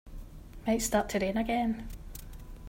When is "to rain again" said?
1.09-1.87